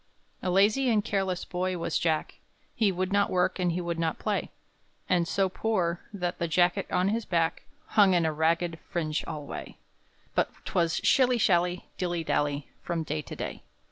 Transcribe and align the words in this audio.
A 0.41 0.49
lazy 0.49 0.89
and 0.89 1.05
careless 1.05 1.45
boy 1.45 1.77
was 1.77 1.99
Jack, 1.99 2.39
He 2.73 2.91
would 2.91 3.13
not 3.13 3.29
work, 3.29 3.59
and 3.59 3.71
he 3.71 3.79
would 3.81 3.99
not 3.99 4.17
play; 4.17 4.49
And 5.07 5.27
so 5.27 5.47
poor, 5.47 5.99
that 6.11 6.39
the 6.39 6.47
jacket 6.47 6.87
on 6.89 7.09
his 7.09 7.23
back 7.23 7.65
Hung 7.85 8.15
in 8.15 8.25
a 8.25 8.33
ragged 8.33 8.79
fringe 8.89 9.23
alway; 9.27 9.77
But 10.33 10.49
'twas 10.65 11.01
shilly 11.03 11.37
shally, 11.37 11.85
dilly 11.99 12.23
dally, 12.23 12.67
From 12.81 13.03
day 13.03 13.21
to 13.21 13.35
day. 13.35 13.61